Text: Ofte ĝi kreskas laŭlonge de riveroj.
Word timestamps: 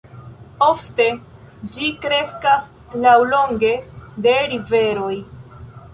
Ofte 0.67 1.05
ĝi 1.75 1.91
kreskas 2.05 2.67
laŭlonge 3.05 3.73
de 4.27 4.35
riveroj. 4.55 5.15